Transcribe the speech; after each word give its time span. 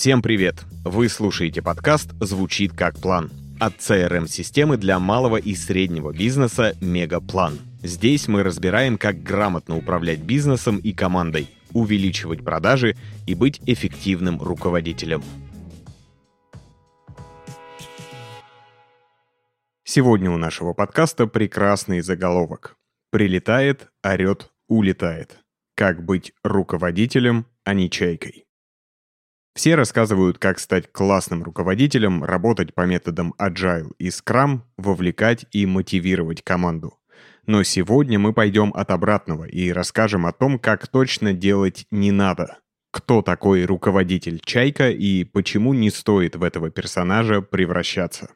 Всем 0.00 0.22
привет! 0.22 0.64
Вы 0.82 1.10
слушаете 1.10 1.60
подкаст 1.60 2.12
«Звучит 2.20 2.72
как 2.72 2.98
план» 2.98 3.30
от 3.60 3.76
CRM-системы 3.80 4.78
для 4.78 4.98
малого 4.98 5.36
и 5.36 5.54
среднего 5.54 6.10
бизнеса 6.10 6.74
«Мегаплан». 6.80 7.58
Здесь 7.82 8.26
мы 8.26 8.42
разбираем, 8.42 8.96
как 8.96 9.22
грамотно 9.22 9.76
управлять 9.76 10.20
бизнесом 10.20 10.78
и 10.78 10.94
командой, 10.94 11.50
увеличивать 11.74 12.42
продажи 12.42 12.96
и 13.26 13.34
быть 13.34 13.60
эффективным 13.66 14.40
руководителем. 14.40 15.22
Сегодня 19.84 20.30
у 20.30 20.38
нашего 20.38 20.72
подкаста 20.72 21.26
прекрасный 21.26 22.00
заголовок. 22.00 22.74
Прилетает, 23.10 23.90
орет, 24.02 24.48
улетает. 24.66 25.40
Как 25.74 26.02
быть 26.02 26.32
руководителем, 26.42 27.44
а 27.64 27.74
не 27.74 27.90
чайкой. 27.90 28.46
Все 29.54 29.74
рассказывают, 29.74 30.38
как 30.38 30.58
стать 30.58 30.90
классным 30.92 31.42
руководителем, 31.42 32.24
работать 32.24 32.74
по 32.74 32.86
методам 32.86 33.34
Agile 33.38 33.92
и 33.98 34.08
Scrum, 34.08 34.60
вовлекать 34.76 35.46
и 35.50 35.66
мотивировать 35.66 36.42
команду. 36.42 36.98
Но 37.46 37.62
сегодня 37.64 38.18
мы 38.18 38.32
пойдем 38.32 38.72
от 38.74 38.90
обратного 38.90 39.44
и 39.44 39.72
расскажем 39.72 40.26
о 40.26 40.32
том, 40.32 40.58
как 40.58 40.86
точно 40.86 41.32
делать 41.32 41.86
не 41.90 42.12
надо. 42.12 42.58
Кто 42.92 43.22
такой 43.22 43.64
руководитель 43.64 44.40
Чайка 44.44 44.90
и 44.90 45.24
почему 45.24 45.74
не 45.74 45.90
стоит 45.90 46.36
в 46.36 46.42
этого 46.42 46.70
персонажа 46.70 47.40
превращаться. 47.40 48.30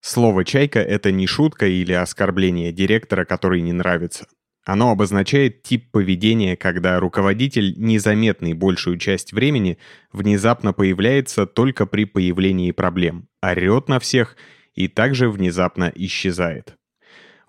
Слово 0.00 0.44
«чайка»— 0.44 0.80
это 0.80 1.12
не 1.12 1.28
шутка 1.28 1.66
или 1.66 1.92
оскорбление 1.92 2.72
директора, 2.72 3.24
который 3.24 3.60
не 3.60 3.72
нравится. 3.72 4.26
Оно 4.64 4.92
обозначает 4.92 5.62
тип 5.62 5.90
поведения, 5.90 6.56
когда 6.56 7.00
руководитель, 7.00 7.74
незаметный 7.76 8.52
большую 8.52 8.96
часть 8.98 9.32
времени, 9.32 9.78
внезапно 10.12 10.72
появляется 10.72 11.46
только 11.46 11.84
при 11.84 12.04
появлении 12.04 12.70
проблем, 12.70 13.28
орет 13.40 13.88
на 13.88 13.98
всех 13.98 14.36
и 14.74 14.86
также 14.86 15.28
внезапно 15.28 15.90
исчезает. 15.94 16.76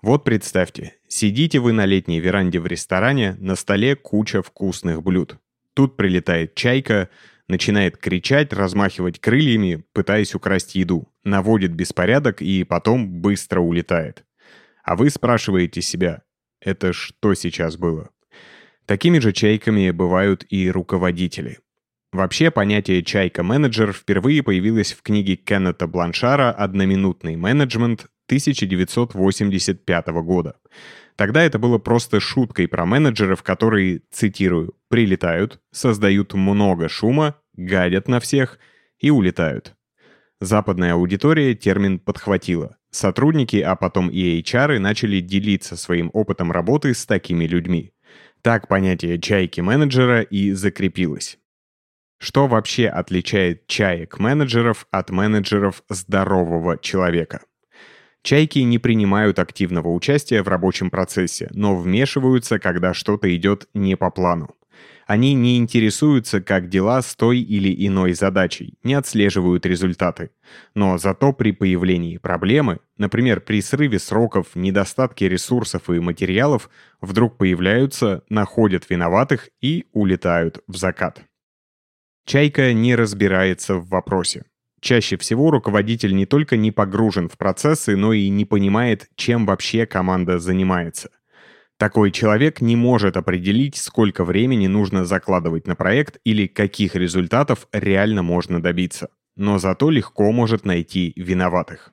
Вот 0.02 0.24
представьте, 0.24 0.94
сидите 1.08 1.60
вы 1.60 1.72
на 1.72 1.86
летней 1.86 2.20
веранде 2.20 2.58
в 2.58 2.66
ресторане, 2.66 3.36
на 3.38 3.54
столе 3.54 3.94
куча 3.94 4.42
вкусных 4.42 5.02
блюд. 5.02 5.38
Тут 5.72 5.96
прилетает 5.96 6.54
чайка, 6.54 7.08
начинает 7.48 7.96
кричать, 7.96 8.52
размахивать 8.52 9.20
крыльями, 9.20 9.84
пытаясь 9.92 10.34
украсть 10.34 10.74
еду, 10.74 11.08
наводит 11.22 11.72
беспорядок 11.72 12.42
и 12.42 12.64
потом 12.64 13.20
быстро 13.20 13.60
улетает. 13.60 14.24
А 14.82 14.96
вы 14.96 15.10
спрашиваете 15.10 15.80
себя, 15.80 16.22
это 16.64 16.92
что 16.92 17.34
сейчас 17.34 17.76
было? 17.76 18.10
Такими 18.86 19.18
же 19.18 19.32
чайками 19.32 19.90
бывают 19.90 20.44
и 20.48 20.70
руководители. 20.70 21.58
Вообще, 22.12 22.50
понятие 22.50 23.02
«чайка-менеджер» 23.02 23.92
впервые 23.92 24.42
появилось 24.42 24.92
в 24.92 25.02
книге 25.02 25.36
Кеннета 25.36 25.86
Бланшара 25.86 26.52
«Одноминутный 26.52 27.34
менеджмент» 27.34 28.06
1985 28.26 30.06
года. 30.22 30.56
Тогда 31.16 31.42
это 31.42 31.58
было 31.58 31.78
просто 31.78 32.20
шуткой 32.20 32.68
про 32.68 32.86
менеджеров, 32.86 33.42
которые, 33.42 34.02
цитирую, 34.10 34.74
«прилетают, 34.88 35.60
создают 35.72 36.34
много 36.34 36.88
шума, 36.88 37.36
гадят 37.54 38.06
на 38.06 38.20
всех 38.20 38.58
и 38.98 39.10
улетают». 39.10 39.74
Западная 40.40 40.94
аудитория 40.94 41.54
термин 41.54 41.98
подхватила. 41.98 42.76
Сотрудники, 42.94 43.56
а 43.56 43.74
потом 43.74 44.08
и 44.08 44.40
HR 44.40 44.78
начали 44.78 45.18
делиться 45.18 45.76
своим 45.76 46.10
опытом 46.12 46.52
работы 46.52 46.94
с 46.94 47.06
такими 47.06 47.44
людьми. 47.44 47.92
Так 48.40 48.68
понятие 48.68 49.18
чайки-менеджера 49.18 50.20
и 50.22 50.52
закрепилось. 50.52 51.38
Что 52.18 52.46
вообще 52.46 52.86
отличает 52.86 53.66
чаек-менеджеров 53.66 54.86
от 54.92 55.10
менеджеров 55.10 55.82
здорового 55.88 56.78
человека? 56.78 57.42
Чайки 58.22 58.60
не 58.60 58.78
принимают 58.78 59.40
активного 59.40 59.88
участия 59.88 60.44
в 60.44 60.48
рабочем 60.48 60.88
процессе, 60.88 61.48
но 61.50 61.76
вмешиваются, 61.76 62.60
когда 62.60 62.94
что-то 62.94 63.34
идет 63.34 63.68
не 63.74 63.96
по 63.96 64.08
плану. 64.12 64.54
Они 65.06 65.34
не 65.34 65.58
интересуются, 65.58 66.40
как 66.40 66.68
дела 66.68 67.02
с 67.02 67.14
той 67.14 67.38
или 67.38 67.86
иной 67.86 68.14
задачей, 68.14 68.78
не 68.82 68.94
отслеживают 68.94 69.66
результаты. 69.66 70.30
Но 70.74 70.96
зато 70.96 71.32
при 71.32 71.52
появлении 71.52 72.16
проблемы, 72.16 72.78
например, 72.96 73.40
при 73.40 73.60
срыве 73.60 73.98
сроков, 73.98 74.48
недостатке 74.54 75.28
ресурсов 75.28 75.90
и 75.90 76.00
материалов, 76.00 76.70
вдруг 77.00 77.36
появляются, 77.36 78.22
находят 78.28 78.88
виноватых 78.88 79.50
и 79.60 79.86
улетают 79.92 80.60
в 80.66 80.76
закат. 80.76 81.22
Чайка 82.26 82.72
не 82.72 82.96
разбирается 82.96 83.74
в 83.74 83.88
вопросе. 83.88 84.44
Чаще 84.80 85.16
всего 85.18 85.50
руководитель 85.50 86.14
не 86.14 86.24
только 86.24 86.56
не 86.56 86.70
погружен 86.70 87.28
в 87.28 87.36
процессы, 87.36 87.96
но 87.96 88.12
и 88.12 88.28
не 88.28 88.44
понимает, 88.44 89.08
чем 89.16 89.44
вообще 89.44 89.86
команда 89.86 90.38
занимается– 90.38 91.10
такой 91.78 92.10
человек 92.10 92.60
не 92.60 92.76
может 92.76 93.16
определить, 93.16 93.76
сколько 93.76 94.24
времени 94.24 94.66
нужно 94.66 95.04
закладывать 95.04 95.66
на 95.66 95.74
проект 95.74 96.18
или 96.24 96.46
каких 96.46 96.94
результатов 96.94 97.68
реально 97.72 98.22
можно 98.22 98.62
добиться, 98.62 99.08
но 99.36 99.58
зато 99.58 99.90
легко 99.90 100.30
может 100.32 100.64
найти 100.64 101.12
виноватых. 101.16 101.92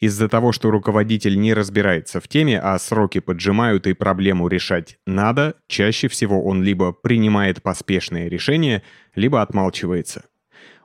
Из-за 0.00 0.28
того, 0.28 0.52
что 0.52 0.70
руководитель 0.70 1.38
не 1.38 1.54
разбирается 1.54 2.20
в 2.20 2.28
теме, 2.28 2.60
а 2.60 2.78
сроки 2.78 3.20
поджимают 3.20 3.86
и 3.86 3.94
проблему 3.94 4.48
решать 4.48 4.98
надо, 5.06 5.54
чаще 5.66 6.08
всего 6.08 6.44
он 6.44 6.62
либо 6.62 6.92
принимает 6.92 7.62
поспешное 7.62 8.28
решение, 8.28 8.82
либо 9.14 9.40
отмалчивается. 9.40 10.24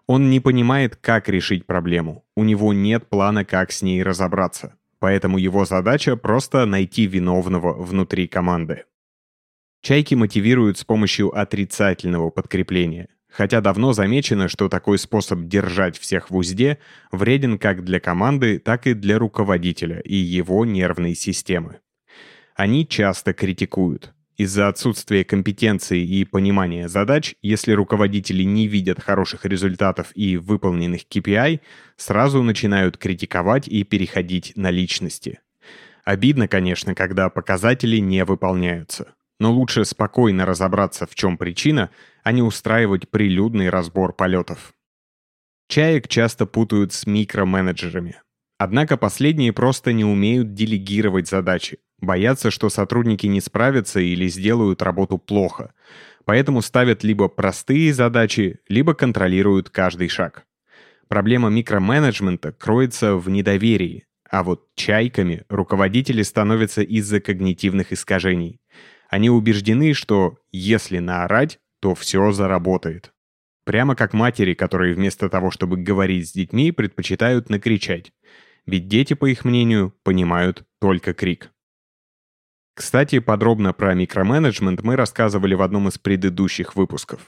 Он 0.08 0.30
не 0.30 0.40
понимает, 0.40 0.96
как 0.96 1.28
решить 1.28 1.66
проблему, 1.66 2.24
у 2.36 2.44
него 2.44 2.74
нет 2.74 3.10
плана, 3.10 3.46
как 3.46 3.72
с 3.72 3.82
ней 3.82 4.02
разобраться. 4.02 4.79
Поэтому 5.00 5.38
его 5.38 5.66
задача 5.66 6.16
просто 6.18 6.66
найти 6.66 7.06
виновного 7.06 7.74
внутри 7.74 8.28
команды. 8.28 8.86
Чайки 9.82 10.14
мотивируют 10.14 10.78
с 10.78 10.84
помощью 10.84 11.30
отрицательного 11.38 12.30
подкрепления. 12.30 13.08
Хотя 13.30 13.62
давно 13.62 13.94
замечено, 13.94 14.50
что 14.50 14.68
такой 14.70 14.98
способ 14.98 15.42
держать 15.44 15.98
всех 15.98 16.30
в 16.30 16.36
узде 16.36 16.80
вреден 17.12 17.60
как 17.60 17.86
для 17.86 18.00
команды, 18.00 18.60
так 18.60 18.88
и 18.88 18.94
для 18.94 19.20
руководителя 19.20 20.00
и 20.00 20.16
его 20.16 20.66
нервной 20.66 21.16
системы. 21.16 21.80
Они 22.56 22.88
часто 22.88 23.34
критикуют. 23.34 24.14
Из-за 24.40 24.70
отсутствия 24.70 25.26
компетенции 25.26 26.02
и 26.02 26.24
понимания 26.24 26.88
задач, 26.88 27.36
если 27.42 27.74
руководители 27.74 28.44
не 28.44 28.68
видят 28.68 28.98
хороших 29.02 29.44
результатов 29.44 30.12
и 30.16 30.38
выполненных 30.38 31.02
KPI, 31.14 31.60
сразу 31.98 32.42
начинают 32.42 32.98
критиковать 32.98 33.68
и 33.68 33.84
переходить 33.84 34.54
на 34.56 34.72
личности. 34.72 35.42
Обидно, 36.06 36.48
конечно, 36.48 36.96
когда 36.96 37.30
показатели 37.30 37.98
не 37.98 38.24
выполняются. 38.24 39.14
Но 39.42 39.52
лучше 39.52 39.84
спокойно 39.84 40.46
разобраться, 40.46 41.06
в 41.06 41.16
чем 41.16 41.38
причина, 41.38 41.90
а 42.24 42.32
не 42.32 42.42
устраивать 42.42 43.10
прилюдный 43.10 43.70
разбор 43.70 44.14
полетов. 44.14 44.72
Чаек 45.68 46.08
часто 46.08 46.46
путают 46.46 46.94
с 46.94 47.06
микроменеджерами. 47.06 48.22
Однако 48.58 48.96
последние 48.96 49.52
просто 49.52 49.92
не 49.92 50.06
умеют 50.06 50.54
делегировать 50.54 51.28
задачи, 51.28 51.80
Боятся, 52.02 52.50
что 52.52 52.70
сотрудники 52.70 53.28
не 53.28 53.42
справятся 53.42 54.00
или 54.00 54.28
сделают 54.28 54.82
работу 54.82 55.18
плохо. 55.18 55.74
Поэтому 56.26 56.62
ставят 56.62 57.04
либо 57.04 57.28
простые 57.28 57.94
задачи, 57.94 58.60
либо 58.68 58.94
контролируют 58.94 59.70
каждый 59.70 60.08
шаг. 60.08 60.46
Проблема 61.08 61.50
микроменеджмента 61.50 62.52
кроется 62.52 63.16
в 63.16 63.30
недоверии, 63.30 64.06
а 64.30 64.44
вот 64.44 64.68
чайками 64.76 65.44
руководители 65.50 66.22
становятся 66.22 66.84
из-за 66.84 67.20
когнитивных 67.20 67.92
искажений. 67.92 68.62
Они 69.10 69.30
убеждены, 69.30 69.94
что 69.94 70.38
если 70.52 71.00
наорать, 71.00 71.60
то 71.82 71.96
все 71.96 72.32
заработает. 72.32 73.12
Прямо 73.66 73.96
как 73.96 74.14
матери, 74.14 74.54
которые 74.54 74.94
вместо 74.94 75.30
того, 75.30 75.52
чтобы 75.52 75.78
говорить 75.78 76.30
с 76.30 76.32
детьми, 76.32 76.72
предпочитают 76.72 77.50
накричать. 77.50 78.12
Ведь 78.66 78.88
дети, 78.88 79.16
по 79.16 79.26
их 79.26 79.46
мнению, 79.46 79.96
понимают 80.04 80.64
только 80.80 81.14
крик. 81.14 81.52
Кстати, 82.80 83.20
подробно 83.20 83.74
про 83.74 83.94
микроменеджмент 83.94 84.84
мы 84.84 84.96
рассказывали 84.96 85.54
в 85.54 85.62
одном 85.62 85.90
из 85.90 85.98
предыдущих 85.98 86.78
выпусков. 86.78 87.20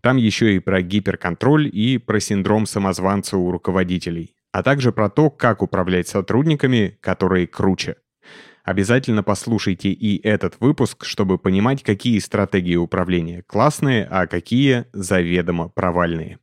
Там 0.00 0.16
еще 0.16 0.56
и 0.56 0.60
про 0.60 0.80
гиперконтроль 0.80 1.68
и 1.70 1.98
про 1.98 2.20
синдром 2.20 2.64
самозванца 2.64 3.36
у 3.36 3.50
руководителей, 3.50 4.34
а 4.50 4.62
также 4.62 4.92
про 4.92 5.10
то, 5.10 5.28
как 5.28 5.60
управлять 5.60 6.08
сотрудниками, 6.08 6.96
которые 7.02 7.46
круче. 7.46 7.96
Обязательно 8.64 9.22
послушайте 9.22 9.90
и 9.90 10.26
этот 10.26 10.56
выпуск, 10.60 11.04
чтобы 11.04 11.36
понимать, 11.36 11.82
какие 11.82 12.18
стратегии 12.18 12.76
управления 12.76 13.42
классные, 13.42 14.06
а 14.10 14.26
какие 14.26 14.86
заведомо 14.94 15.68
провальные. 15.68 16.38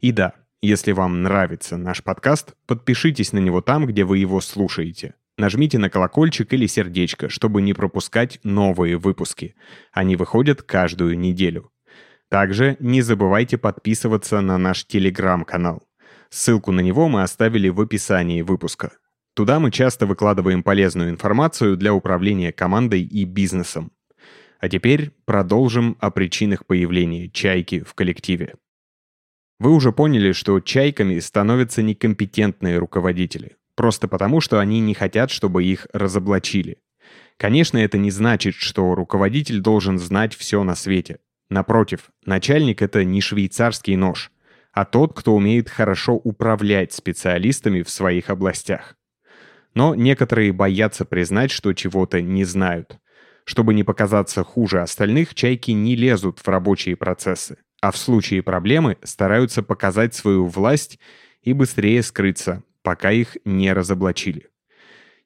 И 0.00 0.12
да, 0.12 0.32
если 0.62 0.92
вам 0.92 1.22
нравится 1.22 1.76
наш 1.76 2.02
подкаст, 2.02 2.54
подпишитесь 2.66 3.34
на 3.34 3.38
него 3.38 3.60
там, 3.60 3.84
где 3.84 4.04
вы 4.04 4.16
его 4.16 4.40
слушаете. 4.40 5.12
Нажмите 5.42 5.76
на 5.76 5.90
колокольчик 5.90 6.52
или 6.52 6.68
сердечко, 6.68 7.28
чтобы 7.28 7.62
не 7.62 7.74
пропускать 7.74 8.38
новые 8.44 8.96
выпуски. 8.96 9.56
Они 9.90 10.14
выходят 10.14 10.62
каждую 10.62 11.18
неделю. 11.18 11.72
Также 12.28 12.76
не 12.78 13.02
забывайте 13.02 13.58
подписываться 13.58 14.40
на 14.40 14.56
наш 14.56 14.86
телеграм-канал. 14.86 15.82
Ссылку 16.30 16.70
на 16.70 16.78
него 16.78 17.08
мы 17.08 17.22
оставили 17.22 17.70
в 17.70 17.80
описании 17.80 18.42
выпуска. 18.42 18.92
Туда 19.34 19.58
мы 19.58 19.72
часто 19.72 20.06
выкладываем 20.06 20.62
полезную 20.62 21.10
информацию 21.10 21.76
для 21.76 21.92
управления 21.92 22.52
командой 22.52 23.02
и 23.02 23.24
бизнесом. 23.24 23.90
А 24.60 24.68
теперь 24.68 25.10
продолжим 25.24 25.96
о 25.98 26.12
причинах 26.12 26.66
появления 26.66 27.28
чайки 27.28 27.80
в 27.80 27.94
коллективе. 27.94 28.54
Вы 29.58 29.72
уже 29.72 29.90
поняли, 29.90 30.30
что 30.30 30.60
чайками 30.60 31.18
становятся 31.18 31.82
некомпетентные 31.82 32.78
руководители, 32.78 33.56
просто 33.74 34.08
потому, 34.08 34.40
что 34.40 34.58
они 34.60 34.80
не 34.80 34.94
хотят, 34.94 35.30
чтобы 35.30 35.64
их 35.64 35.86
разоблачили. 35.92 36.78
Конечно, 37.36 37.78
это 37.78 37.98
не 37.98 38.10
значит, 38.10 38.54
что 38.54 38.94
руководитель 38.94 39.60
должен 39.60 39.98
знать 39.98 40.34
все 40.34 40.62
на 40.62 40.74
свете. 40.74 41.18
Напротив, 41.48 42.10
начальник— 42.24 42.80
это 42.82 43.04
не 43.04 43.20
швейцарский 43.20 43.96
нож, 43.96 44.30
а 44.72 44.84
тот, 44.84 45.12
кто 45.14 45.34
умеет 45.34 45.68
хорошо 45.68 46.14
управлять 46.14 46.92
специалистами 46.92 47.82
в 47.82 47.90
своих 47.90 48.30
областях. 48.30 48.96
Но 49.74 49.94
некоторые 49.94 50.52
боятся 50.52 51.04
признать, 51.04 51.50
что 51.50 51.72
чего-то 51.72 52.20
не 52.20 52.44
знают. 52.44 52.98
Чтобы 53.44 53.74
не 53.74 53.84
показаться 53.84 54.44
хуже 54.44 54.80
остальных, 54.80 55.34
чайки 55.34 55.72
не 55.72 55.96
лезут 55.96 56.38
в 56.38 56.48
рабочие 56.48 56.96
процессы, 56.96 57.58
а 57.80 57.90
в 57.90 57.96
случае 57.96 58.42
проблемы 58.42 58.98
стараются 59.02 59.62
показать 59.62 60.14
свою 60.14 60.46
власть 60.46 60.98
и 61.42 61.52
быстрее 61.52 62.02
скрыться, 62.02 62.62
пока 62.82 63.10
их 63.10 63.36
не 63.44 63.72
разоблачили. 63.72 64.48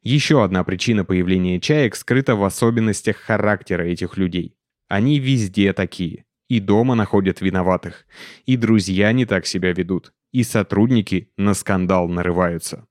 Еще 0.03 0.45
одна 0.45 0.63
причина 0.63 1.05
появления 1.05 1.61
чаек 1.61 1.97
скрыта 1.97 2.37
в 2.37 2.45
особенностях 2.45 3.17
характера 3.17 3.83
этих 3.83 4.17
людей. 4.17 4.57
Они 4.89 5.19
везде 5.19 5.73
такие. 5.73 6.25
И 6.49 6.61
дома 6.61 6.95
находят 6.95 7.41
виноватых. 7.41 8.07
И 8.45 8.57
друзья 8.57 9.11
не 9.13 9.27
так 9.27 9.47
себя 9.47 9.73
ведут. 9.73 10.13
И 10.31 10.45
сотрудники 10.45 11.33
на 11.37 11.55
скандал 11.55 12.09
нарываются. 12.09 12.87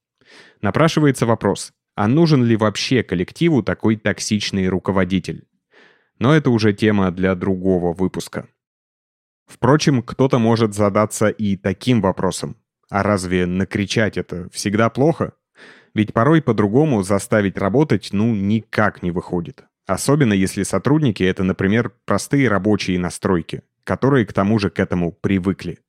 Напрашивается 0.62 1.25
вопрос, 1.25 1.71
а 1.95 2.07
нужен 2.07 2.44
ли 2.44 2.57
вообще 2.57 3.01
коллективу 3.01 3.63
такой 3.63 3.95
токсичный 3.95 4.67
руководитель? 4.67 5.47
Но 6.19 6.35
это 6.35 6.50
уже 6.50 6.73
тема 6.73 7.12
для 7.12 7.33
другого 7.35 7.94
выпуска. 7.94 8.50
Впрочем, 9.45 10.01
кто-то 10.01 10.39
может 10.39 10.73
задаться 10.73 11.29
и 11.29 11.56
таким 11.56 12.01
вопросом. 12.01 12.57
А 12.90 13.04
разве 13.04 13.46
накричать 13.46 14.18
это 14.18 14.50
всегда 14.52 14.90
плохо? 14.90 15.34
Ведь 15.94 16.14
порой 16.14 16.42
по-другому 16.42 17.04
заставить 17.04 17.58
работать 17.58 18.10
ну 18.12 18.36
никак 18.36 19.02
не 19.02 19.12
выходит. 19.12 19.66
Особенно 19.86 20.34
если 20.34 20.64
сотрудники— 20.64 21.24
это, 21.24 21.44
например, 21.44 21.94
простые 22.06 22.50
рабочие 22.50 23.00
настройки, 23.00 23.62
которые 23.84 24.26
к 24.26 24.34
тому 24.34 24.60
же 24.60 24.70
к 24.70 24.80
этому 24.80 25.12
привыкли. 25.12 25.80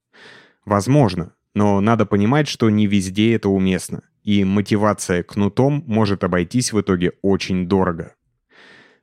Возможно, 0.64 1.32
но 1.54 1.80
надо 1.80 2.06
понимать, 2.06 2.48
что 2.48 2.68
не 2.68 2.86
везде 2.86 3.34
это 3.34 3.48
уместно, 3.48 4.02
и 4.22 4.44
мотивация 4.44 5.22
кнутом 5.22 5.82
может 5.86 6.22
обойтись 6.24 6.72
в 6.72 6.80
итоге 6.80 7.12
очень 7.22 7.66
дорого. 7.66 8.14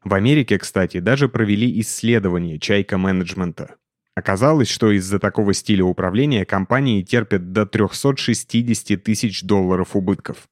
В 0.03 0.13
Америке, 0.13 0.59
кстати, 0.59 0.99
даже 0.99 1.29
провели 1.29 1.79
исследование 1.79 2.59
чайка 2.59 2.97
менеджмента. 2.97 3.75
Оказалось, 4.15 4.69
что 4.69 4.91
из-за 4.91 5.19
такого 5.19 5.53
стиля 5.53 5.85
управления 5.85 6.45
компании 6.45 7.01
терпят 7.01 7.51
до 7.51 7.65
360 7.65 9.03
тысяч 9.03 9.43
долларов 9.43 9.95
убытков. 9.95 10.47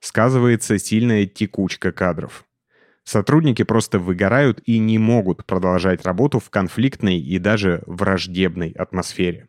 Сказывается 0.00 0.78
сильная 0.78 1.26
текучка 1.26 1.92
кадров. 1.92 2.44
Сотрудники 3.04 3.62
просто 3.62 3.98
выгорают 3.98 4.60
и 4.64 4.78
не 4.78 4.98
могут 4.98 5.44
продолжать 5.44 6.04
работу 6.04 6.40
в 6.40 6.50
конфликтной 6.50 7.18
и 7.18 7.38
даже 7.38 7.82
враждебной 7.86 8.70
атмосфере. 8.70 9.48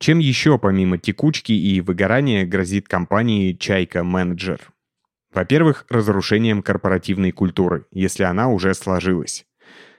Чем 0.00 0.18
еще 0.18 0.58
помимо 0.58 0.96
текучки 0.96 1.52
и 1.52 1.80
выгорания 1.80 2.46
грозит 2.46 2.88
компании 2.88 3.52
«Чайка 3.52 4.02
Менеджер»? 4.02 4.72
Во-первых, 5.32 5.84
разрушением 5.90 6.62
корпоративной 6.62 7.32
культуры, 7.32 7.86
если 7.90 8.22
она 8.22 8.48
уже 8.48 8.74
сложилась. 8.74 9.44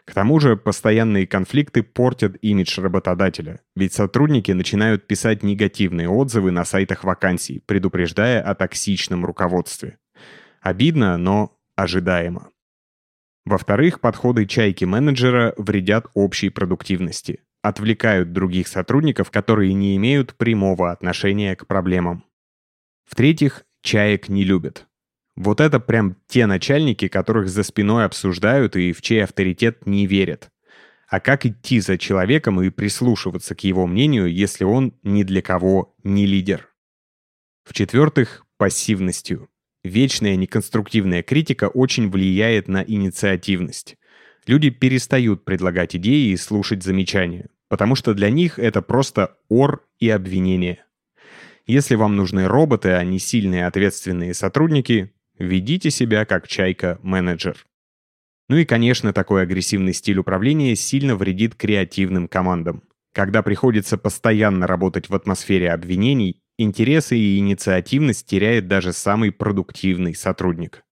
К 0.10 0.14
тому 0.16 0.40
же 0.40 0.58
постоянные 0.58 1.28
конфликты 1.28 1.84
портят 1.84 2.36
имидж 2.42 2.82
работодателя, 2.82 3.62
ведь 3.76 3.94
сотрудники 3.94 4.52
начинают 4.52 5.06
писать 5.06 5.44
негативные 5.44 6.10
отзывы 6.10 6.50
на 6.50 6.66
сайтах 6.66 7.04
вакансий, 7.04 7.62
предупреждая 7.68 8.42
о 8.42 8.56
токсичном 8.56 9.24
руководстве. 9.24 10.00
Обидно, 10.62 11.16
но 11.18 11.56
ожидаемо. 11.76 12.50
Во-вторых, 13.46 14.00
подходы 14.02 14.48
чайки-менеджера 14.48 15.54
вредят 15.58 16.08
общей 16.16 16.50
продуктивности, 16.50 17.44
отвлекают 17.62 18.34
других 18.34 18.68
сотрудников, 18.68 19.30
которые 19.30 19.76
не 19.76 19.96
имеют 19.96 20.34
прямого 20.34 20.92
отношения 20.92 21.56
к 21.56 21.68
проблемам. 21.68 22.24
В-третьих, 23.06 23.64
чаек 23.84 24.28
не 24.28 24.44
любят. 24.44 24.88
Вот 25.40 25.62
это 25.62 25.80
прям 25.80 26.18
те 26.28 26.48
начальники, 26.48 27.08
которых 27.08 27.48
за 27.48 27.64
спиной 27.64 28.04
обсуждают 28.04 28.76
и 28.76 28.92
в 28.92 29.02
чей 29.02 29.24
авторитет 29.24 29.86
не 29.86 30.06
верят. 30.06 30.50
А 31.08 31.22
как 31.22 31.46
идти 31.46 31.80
за 31.80 31.98
человеком 31.98 32.62
и 32.62 32.70
прислушиваться 32.70 33.56
к 33.56 33.64
его 33.64 33.88
мнению, 33.88 34.30
если 34.30 34.66
он 34.66 34.94
ни 35.02 35.24
для 35.24 35.42
кого 35.42 35.96
не 36.04 36.26
лидер? 36.26 36.68
В-четвертых, 37.64 38.46
пассивностью. 38.58 39.48
Вечная 39.82 40.36
неконструктивная 40.36 41.24
критика 41.24 41.70
очень 41.70 42.12
влияет 42.12 42.68
на 42.68 42.84
инициативность. 42.84 43.96
Люди 44.46 44.70
перестают 44.72 45.46
предлагать 45.46 45.96
идеи 45.96 46.32
и 46.32 46.38
слушать 46.38 46.84
замечания, 46.84 47.48
потому 47.70 47.96
что 47.96 48.14
для 48.14 48.30
них 48.30 48.60
это 48.60 48.82
просто 48.82 49.38
ор 49.48 49.88
и 50.00 50.10
обвинение. 50.10 50.84
Если 51.66 51.96
вам 51.96 52.18
нужны 52.18 52.46
роботы, 52.46 52.90
а 52.90 53.06
не 53.06 53.20
сильные 53.20 53.68
ответственные 53.68 54.34
сотрудники, 54.34 55.14
ведите 55.40 55.90
себя 55.90 56.26
как 56.26 56.48
чайка-менеджер. 56.48 57.66
Ну 58.50 58.58
и, 58.58 58.66
конечно, 58.66 59.14
такой 59.14 59.44
агрессивный 59.44 59.94
стиль 59.94 60.20
управления 60.20 60.76
сильно 60.76 61.16
вредит 61.16 61.56
креативным 61.56 62.28
командам. 62.28 62.84
Когда 63.14 63.42
приходится 63.42 63.98
постоянно 63.98 64.68
работать 64.68 65.10
в 65.10 65.16
атмосфере 65.16 65.72
обвинений, 65.72 66.42
Интересы 66.62 67.18
и 67.18 67.38
инициативность 67.38 68.26
теряет 68.26 68.68
даже 68.68 68.92
самый 68.92 69.32
продуктивный 69.32 70.14
сотрудник. 70.14 70.84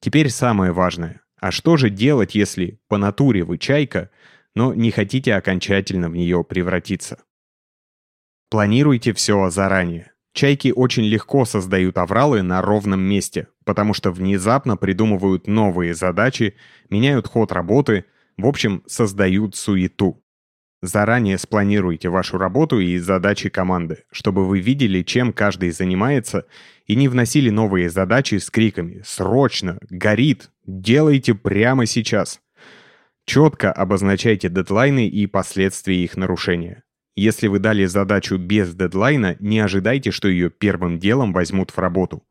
Теперь 0.00 0.30
самое 0.30 0.72
важное. 0.72 1.20
А 1.38 1.50
что 1.50 1.76
же 1.76 1.90
делать, 1.90 2.34
если 2.34 2.80
по 2.88 2.96
натуре 2.96 3.44
вы 3.44 3.58
чайка, 3.58 4.10
но 4.54 4.72
не 4.72 4.90
хотите 4.90 5.34
окончательно 5.34 6.08
в 6.08 6.14
нее 6.14 6.42
превратиться? 6.44 7.22
Планируйте 8.48 9.12
все 9.12 9.50
заранее. 9.50 10.14
Чайки 10.32 10.72
очень 10.74 11.04
легко 11.04 11.44
создают 11.44 11.98
авралы 11.98 12.42
на 12.42 12.62
ровном 12.62 13.00
месте, 13.00 13.48
потому 13.64 13.94
что 13.94 14.12
внезапно 14.12 14.76
придумывают 14.76 15.46
новые 15.46 15.94
задачи, 15.94 16.54
меняют 16.88 17.26
ход 17.26 17.52
работы, 17.52 18.04
в 18.36 18.46
общем, 18.46 18.82
создают 18.86 19.56
суету. 19.56 20.22
Заранее 20.82 21.36
спланируйте 21.36 22.08
вашу 22.08 22.38
работу 22.38 22.80
и 22.80 22.96
задачи 22.96 23.50
команды, 23.50 24.04
чтобы 24.10 24.46
вы 24.46 24.60
видели, 24.60 25.02
чем 25.02 25.34
каждый 25.34 25.72
занимается, 25.72 26.46
и 26.86 26.96
не 26.96 27.08
вносили 27.08 27.50
новые 27.50 27.90
задачи 27.90 28.36
с 28.36 28.48
криками 28.50 29.02
«Срочно! 29.04 29.78
Горит! 29.90 30.50
Делайте 30.64 31.34
прямо 31.34 31.84
сейчас!». 31.84 32.40
Четко 33.26 33.70
обозначайте 33.70 34.48
дедлайны 34.48 35.06
и 35.06 35.26
последствия 35.26 36.02
их 36.02 36.16
нарушения. 36.16 36.82
Если 37.16 37.48
вы 37.48 37.58
дали 37.58 37.84
задачу 37.86 38.38
без 38.38 38.74
дедлайна, 38.74 39.36
не 39.40 39.58
ожидайте, 39.58 40.10
что 40.10 40.28
ее 40.28 40.50
первым 40.50 40.98
делом 40.98 41.32
возьмут 41.32 41.70
в 41.70 41.78
работу. 41.78 42.22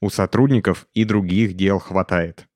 У 0.00 0.10
сотрудников 0.10 0.86
и 0.94 1.04
других 1.04 1.54
дел 1.54 1.78
хватает. 1.78 2.48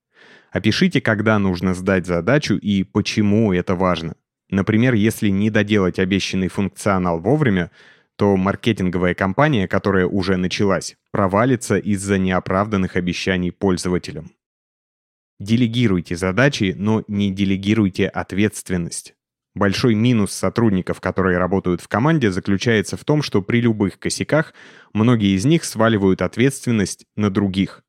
Опишите, 0.51 1.01
когда 1.01 1.39
нужно 1.39 1.75
сдать 1.75 2.07
задачу 2.07 2.55
и 2.55 2.83
почему 2.83 3.53
это 3.53 3.75
важно. 3.75 4.17
Например, 4.49 4.95
если 4.95 5.29
не 5.29 5.51
доделать 5.51 5.99
обещанный 5.99 6.49
функционал 6.49 7.21
вовремя, 7.21 7.71
то 8.17 8.37
маркетинговая 8.37 9.15
кампания, 9.15 9.69
которая 9.69 10.07
уже 10.07 10.37
началась, 10.37 10.97
провалится 11.11 11.77
из-за 11.77 12.19
неоправданных 12.19 12.97
обещаний 12.97 13.53
пользователям. 13.53 14.31
Делегируйте 15.39 16.17
задачи, 16.17 16.75
но 16.77 17.05
не 17.09 17.31
делегируйте 17.31 18.09
ответственность. 18.09 19.16
Большой 19.57 19.95
минус 19.95 20.33
сотрудников, 20.33 21.01
которые 21.01 21.39
работают 21.39 21.81
в 21.81 21.89
команде, 21.89 22.31
заключается 22.31 22.99
в 22.99 23.07
том, 23.07 23.23
что 23.23 23.41
при 23.41 23.63
любых 23.63 23.99
косяках 23.99 24.53
многие 24.93 25.35
из 25.35 25.47
них 25.47 25.65
сваливают 25.65 26.21
ответственность 26.21 27.07
на 27.17 27.31
других. 27.31 27.83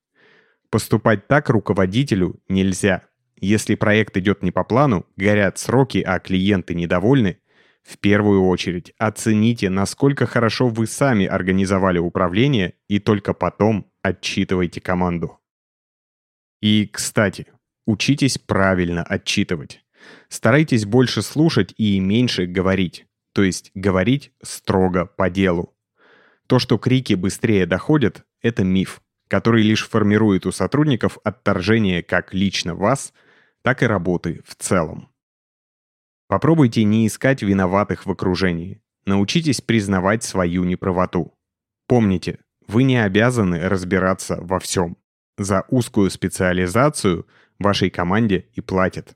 Поступать 0.69 1.27
так 1.27 1.49
руководителю 1.49 2.39
нельзя. 2.47 3.03
Если 3.41 3.75
проект 3.75 4.15
идет 4.15 4.43
не 4.43 4.51
по 4.51 4.63
плану, 4.63 5.05
горят 5.17 5.57
сроки, 5.57 5.97
а 5.97 6.19
клиенты 6.19 6.73
недовольны, 6.73 7.39
в 7.83 7.97
первую 7.97 8.45
очередь 8.45 8.93
оцените, 8.97 9.69
насколько 9.69 10.25
хорошо 10.25 10.69
вы 10.69 10.87
сами 10.87 11.25
организовали 11.25 11.99
управление 11.99 12.75
и 12.87 12.99
только 12.99 13.33
потом 13.33 13.91
отчитывайте 14.01 14.79
команду. 14.79 15.37
И, 16.61 16.87
кстати, 16.87 17.47
учитесь 17.85 18.37
правильно 18.37 19.03
отчитывать. 19.03 19.83
Старайтесь 20.29 20.85
больше 20.85 21.21
слушать 21.21 21.73
и 21.77 21.99
меньше 21.99 22.45
говорить, 22.45 23.05
то 23.33 23.43
есть 23.43 23.71
говорить 23.73 24.31
строго 24.41 25.05
по 25.05 25.29
делу. 25.29 25.75
То, 26.47 26.59
что 26.59 26.77
крики 26.77 27.13
быстрее 27.13 27.65
доходят, 27.65 28.23
это 28.41 28.63
миф, 28.63 29.01
который 29.27 29.63
лишь 29.63 29.87
формирует 29.87 30.45
у 30.45 30.51
сотрудников 30.51 31.17
отторжение 31.23 32.03
как 32.03 32.33
лично 32.33 32.75
вас, 32.75 33.13
так 33.61 33.83
и 33.83 33.85
работы 33.85 34.41
в 34.45 34.55
целом. 34.55 35.09
Попробуйте 36.27 36.83
не 36.83 37.07
искать 37.07 37.41
виноватых 37.41 38.05
в 38.05 38.11
окружении. 38.11 38.81
Научитесь 39.05 39.61
признавать 39.61 40.23
свою 40.23 40.65
неправоту. 40.65 41.33
Помните, 41.87 42.39
вы 42.67 42.83
не 42.83 43.01
обязаны 43.01 43.67
разбираться 43.69 44.37
во 44.41 44.59
всем. 44.59 44.97
За 45.37 45.63
узкую 45.69 46.09
специализацию 46.09 47.27
вашей 47.59 47.89
команде 47.89 48.49
и 48.53 48.61
платят. 48.61 49.15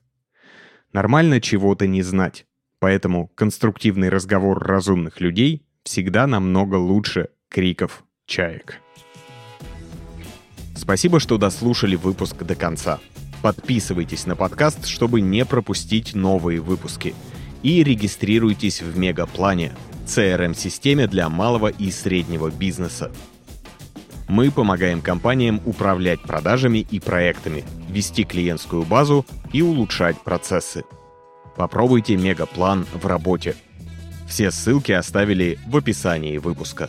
Нормально 0.92 1.40
чего-то 1.40 1.86
не 1.86 2.02
знать, 2.02 2.46
поэтому 2.78 3.28
конструктивный 3.34 4.10
разговор 4.10 4.62
разумных 4.62 5.20
людей 5.20 5.62
всегда 5.84 6.26
намного 6.26 6.74
лучше 6.74 7.28
криков 7.48 8.04
чаек. 8.26 8.78
Спасибо, 10.76 11.18
что 11.18 11.38
дослушали 11.38 11.96
выпуск 11.96 12.42
до 12.42 12.54
конца. 12.54 13.00
Подписывайтесь 13.40 14.26
на 14.26 14.36
подкаст, 14.36 14.86
чтобы 14.86 15.20
не 15.20 15.44
пропустить 15.46 16.14
новые 16.14 16.60
выпуски. 16.60 17.14
И 17.62 17.82
регистрируйтесь 17.82 18.82
в 18.82 18.98
Мегаплане, 18.98 19.72
CRM-системе 20.06 21.06
для 21.06 21.28
малого 21.28 21.68
и 21.68 21.90
среднего 21.90 22.50
бизнеса. 22.50 23.10
Мы 24.32 24.50
помогаем 24.50 25.02
компаниям 25.02 25.60
управлять 25.66 26.22
продажами 26.22 26.78
и 26.78 26.98
проектами, 27.00 27.64
вести 27.90 28.24
клиентскую 28.24 28.82
базу 28.84 29.26
и 29.52 29.60
улучшать 29.60 30.18
процессы. 30.22 30.84
Попробуйте 31.54 32.16
Мегаплан 32.16 32.86
в 32.94 33.04
работе. 33.04 33.56
Все 34.26 34.50
ссылки 34.50 34.90
оставили 34.90 35.58
в 35.68 35.76
описании 35.76 36.38
выпуска. 36.38 36.88